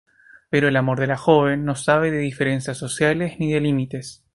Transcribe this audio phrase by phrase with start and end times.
[0.49, 4.23] Pero el amor de la joven no sabe de diferencias sociales ni de límites.